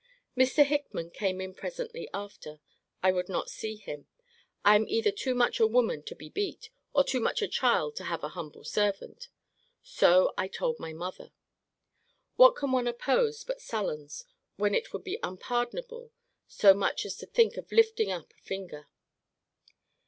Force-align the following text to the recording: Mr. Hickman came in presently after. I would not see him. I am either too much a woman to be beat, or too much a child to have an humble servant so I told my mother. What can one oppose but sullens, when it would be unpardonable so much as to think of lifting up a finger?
Mr. 0.35 0.65
Hickman 0.65 1.11
came 1.11 1.39
in 1.39 1.53
presently 1.53 2.09
after. 2.11 2.59
I 3.03 3.11
would 3.11 3.29
not 3.29 3.51
see 3.51 3.75
him. 3.75 4.07
I 4.65 4.75
am 4.75 4.87
either 4.87 5.11
too 5.11 5.35
much 5.35 5.59
a 5.59 5.67
woman 5.67 6.01
to 6.05 6.15
be 6.15 6.27
beat, 6.27 6.71
or 6.91 7.03
too 7.03 7.19
much 7.19 7.43
a 7.43 7.47
child 7.47 7.97
to 7.97 8.05
have 8.05 8.23
an 8.23 8.31
humble 8.31 8.63
servant 8.63 9.29
so 9.83 10.33
I 10.39 10.47
told 10.47 10.79
my 10.79 10.91
mother. 10.91 11.33
What 12.35 12.55
can 12.55 12.71
one 12.71 12.87
oppose 12.87 13.43
but 13.43 13.61
sullens, 13.61 14.25
when 14.55 14.73
it 14.73 14.91
would 14.91 15.03
be 15.03 15.19
unpardonable 15.21 16.11
so 16.47 16.73
much 16.73 17.05
as 17.05 17.15
to 17.17 17.27
think 17.27 17.55
of 17.57 17.71
lifting 17.71 18.09
up 18.09 18.33
a 18.33 18.41
finger? 18.41 18.87